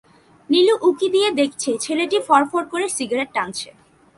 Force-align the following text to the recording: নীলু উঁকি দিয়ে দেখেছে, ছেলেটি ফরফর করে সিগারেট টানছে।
নীলু 0.49 0.73
উঁকি 0.87 1.07
দিয়ে 1.15 1.29
দেখেছে, 1.39 1.71
ছেলেটি 1.77 2.17
ফরফর 2.27 2.63
করে 2.71 2.85
সিগারেট 2.97 3.29
টানছে। 3.35 3.69